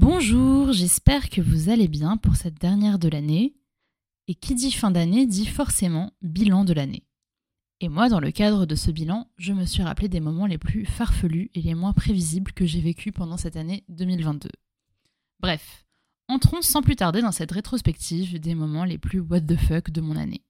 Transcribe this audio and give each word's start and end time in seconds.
Bonjour, 0.00 0.72
j'espère 0.72 1.28
que 1.28 1.40
vous 1.40 1.70
allez 1.70 1.88
bien 1.88 2.18
pour 2.18 2.36
cette 2.36 2.60
dernière 2.60 3.00
de 3.00 3.08
l'année. 3.08 3.56
Et 4.28 4.36
qui 4.36 4.54
dit 4.54 4.70
fin 4.70 4.92
d'année 4.92 5.26
dit 5.26 5.44
forcément 5.44 6.12
bilan 6.22 6.64
de 6.64 6.72
l'année. 6.72 7.02
Et 7.80 7.88
moi, 7.88 8.08
dans 8.08 8.20
le 8.20 8.30
cadre 8.30 8.64
de 8.64 8.76
ce 8.76 8.92
bilan, 8.92 9.28
je 9.38 9.52
me 9.52 9.64
suis 9.64 9.82
rappelé 9.82 10.06
des 10.06 10.20
moments 10.20 10.46
les 10.46 10.56
plus 10.56 10.86
farfelus 10.86 11.50
et 11.54 11.62
les 11.62 11.74
moins 11.74 11.94
prévisibles 11.94 12.52
que 12.52 12.64
j'ai 12.64 12.80
vécus 12.80 13.12
pendant 13.12 13.36
cette 13.36 13.56
année 13.56 13.82
2022. 13.88 14.48
Bref, 15.40 15.84
entrons 16.28 16.62
sans 16.62 16.80
plus 16.80 16.94
tarder 16.94 17.20
dans 17.20 17.32
cette 17.32 17.50
rétrospective 17.50 18.38
des 18.38 18.54
moments 18.54 18.84
les 18.84 18.98
plus 18.98 19.18
what 19.18 19.40
the 19.40 19.56
fuck 19.56 19.90
de 19.90 20.00
mon 20.00 20.14
année. 20.14 20.44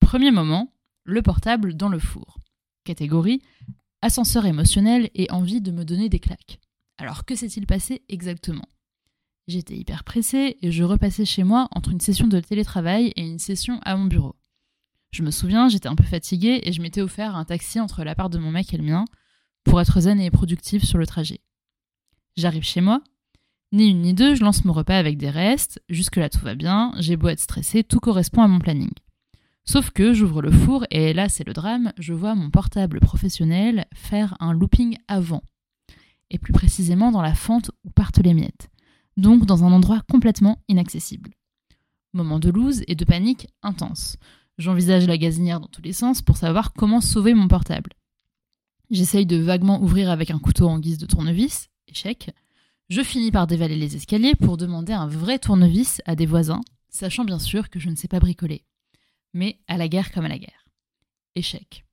Premier 0.00 0.32
moment, 0.32 0.70
le 1.04 1.22
portable 1.22 1.78
dans 1.78 1.88
le 1.88 1.98
four. 1.98 2.40
Catégorie 2.84 3.40
ascenseur 4.02 4.44
émotionnel 4.44 5.08
et 5.14 5.30
envie 5.30 5.62
de 5.62 5.70
me 5.70 5.86
donner 5.86 6.10
des 6.10 6.20
claques. 6.20 6.60
Alors 6.98 7.24
que 7.24 7.34
s'est-il 7.34 7.66
passé 7.66 8.02
exactement? 8.08 8.68
J'étais 9.48 9.76
hyper 9.76 10.02
pressée 10.02 10.56
et 10.60 10.72
je 10.72 10.82
repassais 10.82 11.24
chez 11.24 11.44
moi 11.44 11.68
entre 11.70 11.90
une 11.90 12.00
session 12.00 12.26
de 12.26 12.40
télétravail 12.40 13.12
et 13.16 13.22
une 13.22 13.38
session 13.38 13.78
à 13.84 13.96
mon 13.96 14.06
bureau. 14.06 14.34
Je 15.12 15.22
me 15.22 15.30
souviens, 15.30 15.68
j'étais 15.68 15.88
un 15.88 15.94
peu 15.94 16.04
fatiguée 16.04 16.60
et 16.64 16.72
je 16.72 16.82
m'étais 16.82 17.00
offert 17.00 17.36
un 17.36 17.44
taxi 17.44 17.78
entre 17.78 18.02
la 18.02 18.14
part 18.14 18.28
de 18.28 18.38
mon 18.38 18.50
mec 18.50 18.74
et 18.74 18.76
le 18.76 18.82
mien 18.82 19.04
pour 19.64 19.80
être 19.80 20.00
zen 20.00 20.20
et 20.20 20.30
productive 20.30 20.84
sur 20.84 20.98
le 20.98 21.06
trajet. 21.06 21.40
J'arrive 22.36 22.64
chez 22.64 22.80
moi, 22.80 23.02
ni 23.72 23.88
une 23.90 24.02
ni 24.02 24.14
deux, 24.14 24.34
je 24.34 24.42
lance 24.42 24.64
mon 24.64 24.72
repas 24.72 24.98
avec 24.98 25.16
des 25.16 25.30
restes, 25.30 25.82
jusque-là 25.88 26.28
tout 26.28 26.40
va 26.40 26.54
bien, 26.54 26.92
j'ai 26.98 27.16
beau 27.16 27.28
être 27.28 27.40
stressée, 27.40 27.84
tout 27.84 28.00
correspond 28.00 28.42
à 28.42 28.48
mon 28.48 28.58
planning. 28.58 28.92
Sauf 29.64 29.90
que 29.90 30.12
j'ouvre 30.12 30.42
le 30.42 30.52
four 30.52 30.86
et 30.90 31.12
là 31.12 31.28
c'est 31.28 31.46
le 31.46 31.52
drame, 31.52 31.92
je 31.98 32.12
vois 32.12 32.34
mon 32.34 32.50
portable 32.50 33.00
professionnel 33.00 33.86
faire 33.94 34.36
un 34.40 34.52
looping 34.52 34.96
avant. 35.08 35.42
Et 36.30 36.38
plus 36.38 36.52
précisément 36.52 37.12
dans 37.12 37.22
la 37.22 37.34
fente 37.34 37.70
où 37.84 37.90
partent 37.90 38.18
les 38.18 38.34
miettes. 38.34 38.68
Donc 39.16 39.46
dans 39.46 39.64
un 39.64 39.72
endroit 39.72 40.02
complètement 40.10 40.58
inaccessible. 40.68 41.30
Moment 42.12 42.38
de 42.38 42.50
loose 42.50 42.82
et 42.88 42.94
de 42.94 43.04
panique 43.04 43.48
intense. 43.62 44.16
J'envisage 44.58 45.06
la 45.06 45.18
gazinière 45.18 45.60
dans 45.60 45.68
tous 45.68 45.82
les 45.82 45.92
sens 45.92 46.22
pour 46.22 46.36
savoir 46.36 46.72
comment 46.72 47.00
sauver 47.00 47.34
mon 47.34 47.48
portable. 47.48 47.92
J'essaye 48.90 49.26
de 49.26 49.36
vaguement 49.36 49.82
ouvrir 49.82 50.10
avec 50.10 50.30
un 50.30 50.38
couteau 50.38 50.68
en 50.68 50.78
guise 50.78 50.98
de 50.98 51.06
tournevis, 51.06 51.68
échec. 51.88 52.30
Je 52.88 53.02
finis 53.02 53.32
par 53.32 53.46
dévaler 53.46 53.76
les 53.76 53.96
escaliers 53.96 54.36
pour 54.36 54.56
demander 54.56 54.92
un 54.92 55.08
vrai 55.08 55.38
tournevis 55.38 56.00
à 56.06 56.14
des 56.14 56.26
voisins, 56.26 56.60
sachant 56.88 57.24
bien 57.24 57.38
sûr 57.38 57.68
que 57.68 57.80
je 57.80 57.90
ne 57.90 57.96
sais 57.96 58.08
pas 58.08 58.20
bricoler. 58.20 58.64
Mais 59.34 59.58
à 59.66 59.76
la 59.76 59.88
guerre 59.88 60.12
comme 60.12 60.24
à 60.24 60.28
la 60.28 60.38
guerre. 60.38 60.64
Échec. 61.34 61.84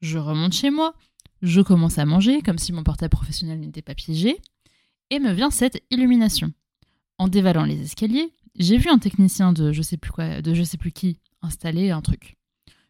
Je 0.00 0.18
remonte 0.18 0.54
chez 0.54 0.70
moi, 0.70 0.94
je 1.42 1.60
commence 1.60 1.98
à 1.98 2.06
manger 2.06 2.42
comme 2.42 2.58
si 2.58 2.72
mon 2.72 2.82
portable 2.82 3.10
professionnel 3.10 3.60
n'était 3.60 3.82
pas 3.82 3.94
piégé, 3.94 4.38
et 5.10 5.18
me 5.18 5.32
vient 5.32 5.50
cette 5.50 5.82
illumination. 5.90 6.52
En 7.18 7.28
dévalant 7.28 7.64
les 7.64 7.80
escaliers, 7.82 8.32
j'ai 8.56 8.78
vu 8.78 8.88
un 8.88 8.98
technicien 8.98 9.52
de 9.52 9.72
je 9.72 9.82
sais 9.82 9.96
plus 9.96 10.12
quoi, 10.12 10.42
de 10.42 10.54
je 10.54 10.62
sais 10.62 10.78
plus 10.78 10.92
qui 10.92 11.18
installer 11.42 11.90
un 11.90 12.02
truc. 12.02 12.36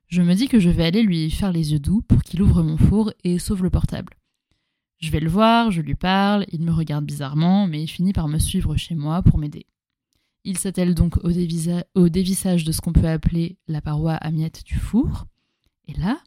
Je 0.09 0.23
me 0.23 0.35
dis 0.35 0.49
que 0.49 0.59
je 0.59 0.71
vais 0.71 0.85
aller 0.85 1.03
lui 1.03 1.31
faire 1.31 1.53
les 1.53 1.73
yeux 1.73 1.79
doux 1.79 2.03
pour 2.03 2.23
qu'il 2.23 2.43
ouvre 2.43 2.63
mon 2.63 2.77
four 2.77 3.13
et 3.23 3.39
sauve 3.39 3.63
le 3.63 3.71
portable. 3.71 4.15
Je 4.99 5.11
vais 5.11 5.21
le 5.21 5.31
voir, 5.31 5.71
je 5.71 5.81
lui 5.81 5.95
parle, 5.95 6.45
il 6.53 6.63
me 6.63 6.73
regarde 6.73 7.07
bizarrement, 7.07 7.67
mais 7.67 7.83
il 7.83 7.89
finit 7.89 8.13
par 8.13 8.29
me 8.29 8.39
suivre 8.39 8.77
chez 8.77 8.95
moi 8.95 9.23
pour 9.23 9.39
m'aider. 9.39 9.67
Il 10.45 10.59
s'attelle 10.59 10.95
donc 10.95 11.17
au, 11.19 11.31
au, 11.31 12.09
dévissage 12.09 12.65
de 12.65 12.73
ce 12.73 12.81
qu'on 12.81 12.93
peut 12.93 13.09
appeler 13.09 13.57
la 13.69 13.81
paroi 13.81 14.15
à 14.15 14.31
miettes 14.31 14.65
du 14.65 14.75
four. 14.75 15.27
Et 15.87 15.95
là, 15.95 16.21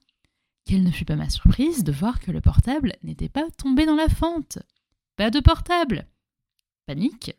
quelle 0.73 0.81
ne 0.83 0.89
fut 0.89 1.05
pas 1.05 1.16
ma 1.16 1.29
surprise 1.29 1.83
de 1.83 1.91
voir 1.91 2.19
que 2.19 2.31
le 2.31 2.41
portable 2.41 2.95
n'était 3.03 3.29
pas 3.29 3.47
tombé 3.59 3.85
dans 3.85 3.93
la 3.95 4.09
fente. 4.09 4.57
Pas 5.17 5.29
de 5.29 5.39
portable. 5.39 6.07
Panique. 6.88 7.35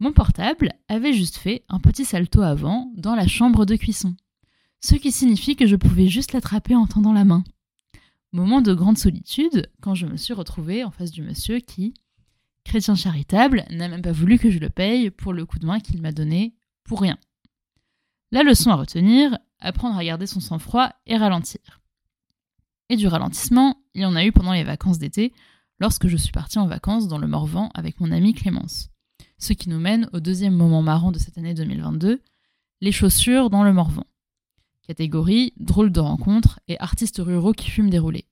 Mon 0.00 0.12
portable 0.12 0.72
avait 0.88 1.12
juste 1.12 1.36
fait 1.36 1.64
un 1.68 1.78
petit 1.78 2.04
salto 2.04 2.42
avant 2.42 2.90
dans 2.96 3.14
la 3.14 3.28
chambre 3.28 3.64
de 3.64 3.76
cuisson. 3.76 4.16
Ce 4.80 4.96
qui 4.96 5.12
signifie 5.12 5.54
que 5.54 5.68
je 5.68 5.76
pouvais 5.76 6.08
juste 6.08 6.32
l'attraper 6.32 6.74
en 6.74 6.88
tendant 6.88 7.12
la 7.12 7.24
main. 7.24 7.44
Moment 8.32 8.60
de 8.60 8.74
grande 8.74 8.98
solitude 8.98 9.70
quand 9.80 9.94
je 9.94 10.06
me 10.06 10.16
suis 10.16 10.34
retrouvée 10.34 10.82
en 10.82 10.90
face 10.90 11.12
du 11.12 11.22
monsieur 11.22 11.60
qui, 11.60 11.94
chrétien 12.64 12.96
charitable, 12.96 13.66
n'a 13.70 13.86
même 13.86 14.02
pas 14.02 14.10
voulu 14.10 14.36
que 14.36 14.50
je 14.50 14.58
le 14.58 14.68
paye 14.68 15.12
pour 15.12 15.32
le 15.32 15.46
coup 15.46 15.60
de 15.60 15.66
main 15.66 15.78
qu'il 15.78 16.02
m'a 16.02 16.10
donné 16.10 16.56
pour 16.82 17.02
rien. 17.02 17.18
La 18.32 18.42
leçon 18.42 18.72
à 18.72 18.74
retenir, 18.74 19.38
apprendre 19.60 19.96
à 19.96 20.04
garder 20.04 20.26
son 20.26 20.40
sang-froid 20.40 20.90
et 21.06 21.16
ralentir. 21.16 21.78
Et 22.88 22.96
du 22.96 23.06
ralentissement, 23.06 23.76
il 23.94 24.02
y 24.02 24.06
en 24.06 24.16
a 24.16 24.24
eu 24.24 24.32
pendant 24.32 24.52
les 24.52 24.64
vacances 24.64 24.98
d'été, 24.98 25.32
lorsque 25.78 26.08
je 26.08 26.16
suis 26.16 26.32
partie 26.32 26.58
en 26.58 26.66
vacances 26.66 27.08
dans 27.08 27.18
le 27.18 27.26
Morvan 27.26 27.70
avec 27.74 28.00
mon 28.00 28.10
amie 28.12 28.34
Clémence 28.34 28.90
ce 29.38 29.52
qui 29.52 29.68
nous 29.68 29.78
mène 29.78 30.08
au 30.12 30.20
deuxième 30.20 30.54
moment 30.54 30.82
marrant 30.82 31.12
de 31.12 31.18
cette 31.18 31.38
année 31.38 31.54
2022, 31.54 32.20
les 32.80 32.92
chaussures 32.92 33.50
dans 33.50 33.62
le 33.62 33.72
Morvan. 33.72 34.04
Catégorie 34.86 35.52
drôle 35.58 35.92
de 35.92 36.00
rencontre 36.00 36.60
et 36.66 36.78
artistes 36.80 37.20
ruraux 37.24 37.52
qui 37.52 37.70
fument 37.70 37.90
des 37.90 37.98
roulés. 37.98 38.26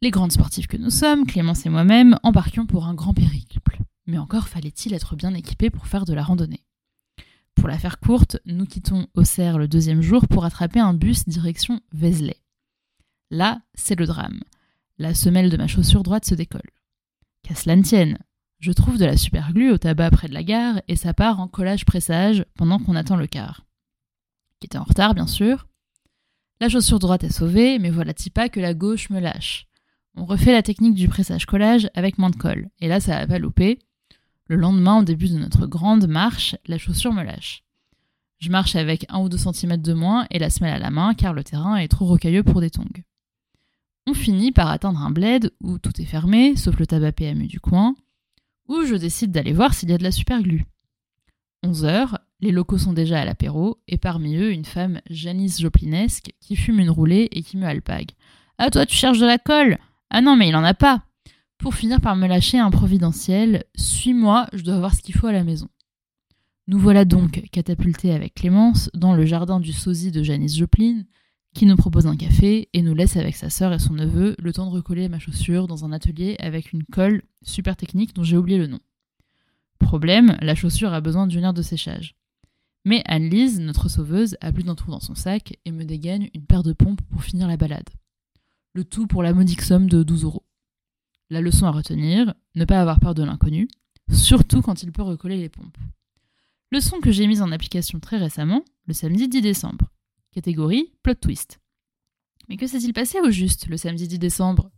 Les 0.00 0.10
grandes 0.10 0.32
sportives 0.32 0.66
que 0.66 0.76
nous 0.76 0.90
sommes, 0.90 1.26
Clémence 1.26 1.64
et 1.66 1.68
moi-même, 1.68 2.18
embarquions 2.22 2.66
pour 2.66 2.86
un 2.86 2.94
grand 2.94 3.14
périple. 3.14 3.78
Mais 4.06 4.18
encore 4.18 4.48
fallait-il 4.48 4.94
être 4.94 5.14
bien 5.14 5.34
équipé 5.34 5.70
pour 5.70 5.86
faire 5.86 6.04
de 6.04 6.14
la 6.14 6.24
randonnée. 6.24 6.64
Pour 7.54 7.68
la 7.68 7.78
faire 7.78 8.00
courte, 8.00 8.38
nous 8.46 8.66
quittons 8.66 9.06
Auxerre 9.14 9.58
le 9.58 9.68
deuxième 9.68 10.00
jour 10.00 10.26
pour 10.26 10.44
attraper 10.44 10.80
un 10.80 10.94
bus 10.94 11.28
direction 11.28 11.80
Vézelay. 11.92 12.41
Là, 13.32 13.62
c'est 13.72 13.98
le 13.98 14.04
drame. 14.04 14.42
La 14.98 15.14
semelle 15.14 15.48
de 15.48 15.56
ma 15.56 15.66
chaussure 15.66 16.02
droite 16.02 16.26
se 16.26 16.34
décolle. 16.34 16.70
Qu'à 17.42 17.54
cela 17.54 17.76
ne 17.76 17.82
tienne, 17.82 18.18
je 18.58 18.72
trouve 18.72 18.98
de 18.98 19.06
la 19.06 19.16
superglue 19.16 19.72
au 19.72 19.78
tabac 19.78 20.10
près 20.10 20.28
de 20.28 20.34
la 20.34 20.42
gare 20.42 20.82
et 20.86 20.96
ça 20.96 21.14
part 21.14 21.40
en 21.40 21.48
collage 21.48 21.86
pressage 21.86 22.44
pendant 22.58 22.78
qu'on 22.78 22.94
attend 22.94 23.16
le 23.16 23.26
car. 23.26 23.64
Qui 24.60 24.66
était 24.66 24.76
en 24.76 24.84
retard, 24.84 25.14
bien 25.14 25.26
sûr. 25.26 25.66
La 26.60 26.68
chaussure 26.68 26.98
droite 26.98 27.24
est 27.24 27.32
sauvée, 27.32 27.78
mais 27.78 27.88
voilà 27.88 28.12
pas 28.34 28.50
que 28.50 28.60
la 28.60 28.74
gauche 28.74 29.08
me 29.08 29.18
lâche. 29.18 29.66
On 30.14 30.26
refait 30.26 30.52
la 30.52 30.62
technique 30.62 30.94
du 30.94 31.08
pressage-collage 31.08 31.88
avec 31.94 32.18
moins 32.18 32.28
de 32.28 32.36
colle, 32.36 32.68
et 32.80 32.86
là 32.86 33.00
ça 33.00 33.16
a 33.16 33.26
pas 33.26 33.38
loupé. 33.38 33.78
Le 34.46 34.56
lendemain, 34.56 34.98
au 34.98 35.04
début 35.04 35.30
de 35.30 35.38
notre 35.38 35.66
grande 35.66 36.06
marche, 36.06 36.54
la 36.66 36.76
chaussure 36.76 37.14
me 37.14 37.22
lâche. 37.22 37.64
Je 38.40 38.50
marche 38.50 38.76
avec 38.76 39.06
un 39.08 39.20
ou 39.20 39.30
deux 39.30 39.38
centimètres 39.38 39.82
de 39.82 39.94
moins 39.94 40.26
et 40.30 40.38
la 40.38 40.50
semelle 40.50 40.74
à 40.74 40.78
la 40.78 40.90
main 40.90 41.14
car 41.14 41.32
le 41.32 41.42
terrain 41.42 41.76
est 41.76 41.88
trop 41.88 42.04
rocailleux 42.04 42.42
pour 42.42 42.60
des 42.60 42.68
tongs. 42.68 43.02
On 44.06 44.14
finit 44.14 44.50
par 44.50 44.68
atteindre 44.68 45.00
un 45.00 45.10
bled 45.10 45.52
où 45.60 45.78
tout 45.78 46.00
est 46.00 46.06
fermé, 46.06 46.56
sauf 46.56 46.78
le 46.78 46.86
tabac 46.86 47.12
PMU 47.12 47.46
du 47.46 47.60
coin, 47.60 47.94
où 48.68 48.82
je 48.84 48.96
décide 48.96 49.30
d'aller 49.30 49.52
voir 49.52 49.74
s'il 49.74 49.90
y 49.90 49.92
a 49.92 49.98
de 49.98 50.02
la 50.02 50.10
superglue. 50.10 50.64
11 51.62 51.84
heures, 51.84 52.18
les 52.40 52.50
locaux 52.50 52.78
sont 52.78 52.92
déjà 52.92 53.20
à 53.20 53.24
l'apéro, 53.24 53.80
et 53.86 53.98
parmi 53.98 54.36
eux 54.36 54.50
une 54.50 54.64
femme 54.64 55.00
Janice 55.08 55.60
Joplinesque 55.60 56.32
qui 56.40 56.56
fume 56.56 56.80
une 56.80 56.90
roulée 56.90 57.28
et 57.30 57.42
qui 57.42 57.56
me 57.56 57.66
alpague. 57.66 58.10
Ah 58.58 58.70
toi 58.70 58.86
tu 58.86 58.96
cherches 58.96 59.20
de 59.20 59.26
la 59.26 59.38
colle 59.38 59.78
Ah 60.10 60.20
non 60.20 60.34
mais 60.34 60.48
il 60.48 60.56
en 60.56 60.64
a 60.64 60.74
pas 60.74 61.04
Pour 61.58 61.74
finir 61.74 62.00
par 62.00 62.16
me 62.16 62.26
lâcher 62.26 62.58
un 62.58 62.70
providentiel, 62.70 63.64
suis-moi, 63.76 64.48
je 64.52 64.62
dois 64.62 64.78
voir 64.78 64.94
ce 64.94 65.02
qu'il 65.02 65.14
faut 65.14 65.28
à 65.28 65.32
la 65.32 65.44
maison. 65.44 65.68
Nous 66.66 66.78
voilà 66.78 67.04
donc 67.04 67.42
catapultés 67.52 68.12
avec 68.12 68.34
Clémence 68.34 68.90
dans 68.94 69.14
le 69.14 69.26
jardin 69.26 69.60
du 69.60 69.72
sosie 69.72 70.10
de 70.10 70.24
Janice 70.24 70.56
Joplin, 70.56 71.02
qui 71.54 71.66
nous 71.66 71.76
propose 71.76 72.06
un 72.06 72.16
café 72.16 72.68
et 72.72 72.82
nous 72.82 72.94
laisse 72.94 73.16
avec 73.16 73.36
sa 73.36 73.50
sœur 73.50 73.72
et 73.72 73.78
son 73.78 73.92
neveu 73.92 74.34
le 74.38 74.52
temps 74.52 74.66
de 74.66 74.74
recoller 74.74 75.08
ma 75.08 75.18
chaussure 75.18 75.66
dans 75.66 75.84
un 75.84 75.92
atelier 75.92 76.36
avec 76.38 76.72
une 76.72 76.84
colle 76.84 77.22
super 77.42 77.76
technique 77.76 78.14
dont 78.14 78.22
j'ai 78.22 78.36
oublié 78.36 78.58
le 78.58 78.66
nom. 78.66 78.80
Problème, 79.78 80.36
la 80.40 80.54
chaussure 80.54 80.92
a 80.92 81.00
besoin 81.00 81.26
d'une 81.26 81.44
heure 81.44 81.52
de 81.52 81.62
séchage. 81.62 82.14
Mais 82.84 83.02
Anne-Lise, 83.06 83.60
notre 83.60 83.88
sauveuse, 83.88 84.36
a 84.40 84.50
plus 84.50 84.64
d'un 84.64 84.74
trou 84.74 84.90
dans 84.90 85.00
son 85.00 85.14
sac 85.14 85.58
et 85.64 85.70
me 85.70 85.84
dégaine 85.84 86.28
une 86.34 86.46
paire 86.46 86.62
de 86.62 86.72
pompes 86.72 87.02
pour 87.10 87.22
finir 87.22 87.46
la 87.46 87.56
balade. 87.56 87.88
Le 88.72 88.84
tout 88.84 89.06
pour 89.06 89.22
la 89.22 89.34
modique 89.34 89.62
somme 89.62 89.88
de 89.88 90.02
12 90.02 90.24
euros. 90.24 90.44
La 91.30 91.40
leçon 91.40 91.66
à 91.66 91.70
retenir, 91.70 92.34
ne 92.54 92.64
pas 92.64 92.80
avoir 92.80 92.98
peur 92.98 93.14
de 93.14 93.22
l'inconnu, 93.22 93.68
surtout 94.10 94.62
quand 94.62 94.82
il 94.82 94.92
peut 94.92 95.02
recoller 95.02 95.36
les 95.36 95.48
pompes. 95.48 95.78
Leçon 96.70 97.00
que 97.00 97.12
j'ai 97.12 97.26
mise 97.26 97.42
en 97.42 97.52
application 97.52 98.00
très 98.00 98.16
récemment, 98.16 98.64
le 98.86 98.94
samedi 98.94 99.28
10 99.28 99.42
décembre. 99.42 99.86
Catégorie 100.32 100.92
plot 101.02 101.14
twist. 101.14 101.60
Mais 102.48 102.56
que 102.56 102.66
s'est-il 102.66 102.92
passé 102.92 103.20
au 103.20 103.30
juste 103.30 103.66
le 103.66 103.76
samedi 103.76 104.08
10 104.08 104.18
décembre? 104.18 104.70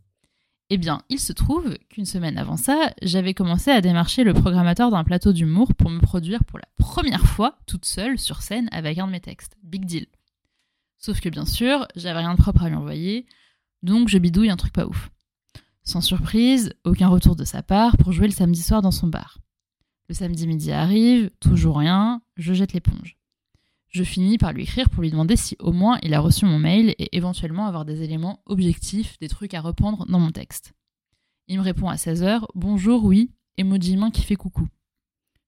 Eh 0.69 0.77
bien, 0.77 1.01
il 1.09 1.19
se 1.19 1.31
trouve 1.31 1.77
qu'une 1.89 2.05
semaine 2.05 2.37
avant 2.37 2.57
ça, 2.57 2.93
j'avais 3.01 3.33
commencé 3.33 3.71
à 3.71 3.81
démarcher 3.81 4.23
le 4.23 4.33
programmateur 4.33 4.91
d'un 4.91 5.03
plateau 5.03 5.31
d'humour 5.31 5.73
pour 5.75 5.89
me 5.89 6.01
produire 6.01 6.43
pour 6.43 6.59
la 6.59 6.67
première 6.77 7.25
fois 7.25 7.59
toute 7.67 7.85
seule 7.85 8.17
sur 8.19 8.41
scène 8.41 8.67
avec 8.71 8.97
un 8.97 9.07
de 9.07 9.11
mes 9.11 9.21
textes. 9.21 9.55
Big 9.63 9.85
deal. 9.85 10.07
Sauf 10.97 11.21
que 11.21 11.29
bien 11.29 11.45
sûr, 11.45 11.87
j'avais 11.95 12.19
rien 12.19 12.33
de 12.33 12.41
propre 12.41 12.63
à 12.63 12.69
lui 12.69 12.75
envoyer, 12.75 13.25
donc 13.83 14.09
je 14.09 14.17
bidouille 14.17 14.49
un 14.49 14.57
truc 14.57 14.73
pas 14.73 14.87
ouf. 14.87 15.09
Sans 15.83 16.01
surprise, 16.01 16.73
aucun 16.83 17.07
retour 17.07 17.35
de 17.35 17.45
sa 17.45 17.61
part 17.61 17.95
pour 17.97 18.11
jouer 18.11 18.27
le 18.27 18.33
samedi 18.33 18.63
soir 18.63 18.81
dans 18.81 18.91
son 18.91 19.07
bar. 19.07 19.37
Le 20.09 20.15
samedi 20.15 20.47
midi 20.47 20.71
arrive, 20.71 21.29
toujours 21.39 21.77
rien, 21.77 22.21
je 22.37 22.53
jette 22.53 22.73
l'éponge 22.73 23.17
je 23.95 24.03
finis 24.03 24.37
par 24.37 24.51
lui 24.51 24.63
écrire 24.63 24.89
pour 24.89 25.03
lui 25.03 25.09
demander 25.09 25.37
si 25.37 25.55
au 25.59 25.71
moins 25.71 25.97
il 26.03 26.13
a 26.13 26.19
reçu 26.19 26.43
mon 26.43 26.59
mail 26.59 26.93
et 26.99 27.15
éventuellement 27.15 27.65
avoir 27.65 27.85
des 27.85 28.01
éléments 28.03 28.41
objectifs, 28.45 29.17
des 29.19 29.29
trucs 29.29 29.53
à 29.53 29.61
reprendre 29.61 30.05
dans 30.07 30.19
mon 30.19 30.31
texte. 30.31 30.73
Il 31.47 31.59
me 31.59 31.63
répond 31.63 31.87
à 31.87 31.95
16h 31.95 32.43
Bonjour, 32.55 33.05
oui, 33.05 33.31
emoji 33.55 33.95
main 33.95 34.11
qui 34.11 34.23
fait 34.23 34.35
coucou. 34.35 34.67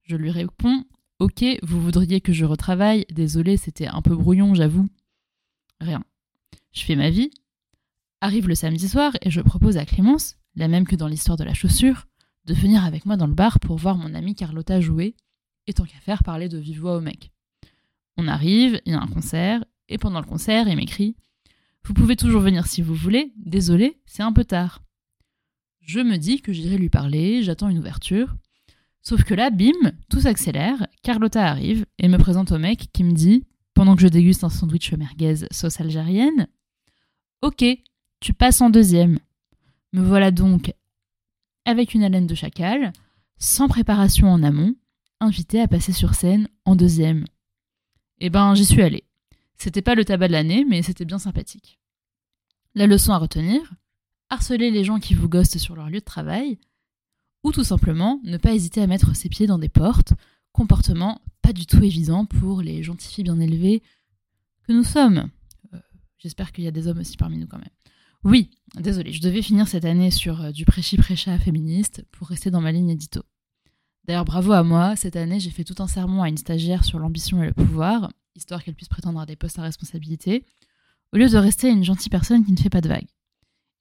Je 0.03 0.15
lui 0.15 0.31
réponds 0.31 0.85
Ok, 1.19 1.43
vous 1.61 1.81
voudriez 1.81 2.21
que 2.21 2.31
je 2.31 2.45
retravaille, 2.45 3.05
désolé, 3.11 3.57
c'était 3.57 3.87
un 3.87 4.01
peu 4.01 4.15
brouillon, 4.15 4.55
j'avoue. 4.55 4.87
Rien. 5.81 6.01
Je 6.71 6.85
fais 6.85 6.95
ma 6.95 7.09
vie. 7.09 7.31
Arrive 8.21 8.47
le 8.47 8.55
samedi 8.55 8.87
soir 8.87 9.11
et 9.23 9.29
je 9.29 9.41
propose 9.41 9.75
à 9.75 9.83
Clémence, 9.83 10.37
la 10.55 10.69
même 10.69 10.87
que 10.87 10.95
dans 10.95 11.09
l'histoire 11.09 11.37
de 11.37 11.43
la 11.43 11.53
chaussure, 11.53 12.05
de 12.45 12.53
venir 12.53 12.85
avec 12.85 13.05
moi 13.05 13.17
dans 13.17 13.27
le 13.27 13.33
bar 13.33 13.59
pour 13.59 13.75
voir 13.75 13.97
mon 13.97 14.13
amie 14.13 14.35
Carlotta 14.35 14.79
jouer, 14.79 15.17
et 15.65 15.73
tant 15.73 15.83
qu'à 15.83 15.99
faire 15.99 16.23
parler 16.23 16.47
de 16.47 16.57
vive 16.57 16.79
voix 16.79 16.95
au 16.95 17.01
mec. 17.01 17.33
On 18.17 18.27
arrive, 18.27 18.81
il 18.85 18.93
y 18.93 18.95
a 18.95 19.01
un 19.01 19.07
concert, 19.07 19.63
et 19.89 19.97
pendant 19.97 20.19
le 20.19 20.25
concert, 20.25 20.67
il 20.67 20.75
m'écrit 20.75 21.15
Vous 21.83 21.93
pouvez 21.93 22.15
toujours 22.15 22.41
venir 22.41 22.65
si 22.67 22.81
vous 22.81 22.95
voulez, 22.95 23.33
désolé, 23.37 24.01
c'est 24.05 24.23
un 24.23 24.33
peu 24.33 24.43
tard. 24.43 24.81
Je 25.81 25.99
me 25.99 26.17
dis 26.17 26.41
que 26.41 26.51
j'irai 26.51 26.77
lui 26.77 26.89
parler, 26.89 27.43
j'attends 27.43 27.69
une 27.69 27.79
ouverture. 27.79 28.35
Sauf 29.01 29.23
que 29.23 29.33
là, 29.33 29.49
bim, 29.49 29.93
tout 30.09 30.19
s'accélère, 30.19 30.85
Carlotta 31.01 31.45
arrive 31.45 31.85
et 31.97 32.09
me 32.09 32.17
présente 32.17 32.51
au 32.51 32.57
mec 32.57 32.89
qui 32.91 33.03
me 33.03 33.13
dit, 33.13 33.45
pendant 33.73 33.95
que 33.95 34.01
je 34.01 34.07
déguste 34.07 34.43
un 34.43 34.49
sandwich 34.49 34.91
merguez 34.93 35.47
sauce 35.51 35.79
algérienne, 35.79 36.47
Ok, 37.43 37.63
tu 38.19 38.33
passes 38.33 38.61
en 38.61 38.71
deuxième. 38.71 39.19
Me 39.93 40.01
voilà 40.01 40.31
donc 40.31 40.73
avec 41.65 41.93
une 41.93 42.03
haleine 42.03 42.25
de 42.25 42.33
chacal, 42.33 42.91
sans 43.37 43.67
préparation 43.67 44.27
en 44.31 44.41
amont, 44.41 44.73
invité 45.19 45.61
à 45.61 45.67
passer 45.67 45.91
sur 45.91 46.15
scène 46.15 46.47
en 46.65 46.75
deuxième. 46.75 47.25
Eh 48.19 48.29
ben, 48.29 48.55
j'y 48.55 48.65
suis 48.65 48.81
allée. 48.81 49.03
C'était 49.57 49.81
pas 49.81 49.95
le 49.95 50.05
tabac 50.05 50.27
de 50.27 50.33
l'année, 50.33 50.65
mais 50.65 50.81
c'était 50.81 51.05
bien 51.05 51.19
sympathique. 51.19 51.79
La 52.75 52.87
leçon 52.87 53.11
à 53.13 53.17
retenir 53.17 53.73
harceler 54.29 54.71
les 54.71 54.83
gens 54.83 54.99
qui 54.99 55.13
vous 55.13 55.29
ghostent 55.29 55.57
sur 55.57 55.75
leur 55.75 55.89
lieu 55.89 55.99
de 55.99 56.05
travail, 56.05 56.59
ou 57.43 57.51
tout 57.51 57.63
simplement 57.63 58.19
ne 58.23 58.37
pas 58.37 58.53
hésiter 58.53 58.81
à 58.81 58.87
mettre 58.87 59.15
ses 59.15 59.29
pieds 59.29 59.47
dans 59.47 59.59
des 59.59 59.69
portes, 59.69 60.13
comportement 60.51 61.21
pas 61.41 61.53
du 61.53 61.65
tout 61.65 61.81
évident 61.81 62.25
pour 62.25 62.61
les 62.61 62.83
gentils 62.83 63.07
filles 63.07 63.23
bien 63.23 63.39
élevées 63.39 63.81
que 64.67 64.73
nous 64.73 64.83
sommes. 64.83 65.29
Euh, 65.73 65.79
j'espère 66.17 66.51
qu'il 66.51 66.65
y 66.65 66.67
a 66.67 66.71
des 66.71 66.87
hommes 66.87 66.99
aussi 66.99 67.15
parmi 67.15 67.37
nous 67.37 67.47
quand 67.47 67.59
même. 67.59 67.69
Oui, 68.23 68.49
désolé, 68.75 69.13
je 69.13 69.21
devais 69.21 69.41
finir 69.41 69.67
cette 69.67 69.85
année 69.85 70.11
sur 70.11 70.41
euh, 70.41 70.51
du 70.51 70.65
prêchi-prêcha 70.65 71.37
féministe 71.39 72.03
pour 72.11 72.27
rester 72.27 72.51
dans 72.51 72.61
ma 72.61 72.71
ligne 72.71 72.89
édito. 72.89 73.21
D'ailleurs, 74.07 74.25
bravo 74.25 74.53
à 74.53 74.63
moi, 74.63 74.95
cette 74.95 75.17
année 75.17 75.39
j'ai 75.39 75.49
fait 75.49 75.65
tout 75.65 75.75
un 75.79 75.87
sermon 75.87 76.23
à 76.23 76.29
une 76.29 76.37
stagiaire 76.37 76.85
sur 76.85 76.97
l'ambition 76.97 77.43
et 77.43 77.47
le 77.47 77.53
pouvoir, 77.53 78.09
histoire 78.35 78.63
qu'elle 78.63 78.75
puisse 78.75 78.87
prétendre 78.87 79.19
à 79.19 79.25
des 79.25 79.35
postes 79.35 79.59
à 79.59 79.63
responsabilité, 79.63 80.45
au 81.11 81.17
lieu 81.17 81.27
de 81.27 81.37
rester 81.37 81.69
une 81.69 81.83
gentille 81.83 82.09
personne 82.09 82.45
qui 82.45 82.53
ne 82.53 82.57
fait 82.57 82.69
pas 82.69 82.79
de 82.79 82.87
vagues. 82.87 83.09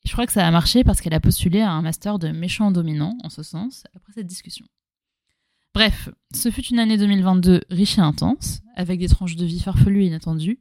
Et 0.05 0.09
je 0.09 0.13
crois 0.13 0.27
que 0.27 0.33
ça 0.33 0.47
a 0.47 0.51
marché 0.51 0.83
parce 0.83 1.01
qu'elle 1.01 1.15
a 1.15 1.21
postulé 1.21 1.61
à 1.61 1.71
un 1.71 1.83
master 1.83 2.19
de 2.19 2.29
méchant 2.29 2.73
dominant, 2.73 3.17
en 3.23 3.29
ce 3.29 3.45
sens, 3.45 3.85
après 3.95 4.13
cette 4.13 4.27
discussion. 4.27 4.67
Bref, 5.75 6.09
ce 6.35 6.51
fut 6.51 6.67
une 6.67 6.79
année 6.81 6.97
2022 6.97 7.63
riche 7.71 7.99
et 7.99 8.01
intense, 8.01 8.63
avec 8.75 8.99
des 8.99 9.09
tranches 9.09 9.37
de 9.37 9.45
vie 9.45 9.61
farfelues 9.61 10.03
et 10.03 10.07
inattendues, 10.07 10.59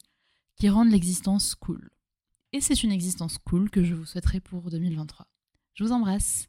qui 0.57 0.69
rendent 0.69 0.91
l'existence 0.91 1.55
cool. 1.55 1.89
Et 2.53 2.61
c'est 2.61 2.83
une 2.83 2.91
existence 2.91 3.37
cool 3.39 3.69
que 3.69 3.83
je 3.83 3.95
vous 3.95 4.05
souhaiterais 4.05 4.41
pour 4.41 4.69
2023. 4.69 5.25
Je 5.73 5.83
vous 5.83 5.91
embrasse. 5.91 6.47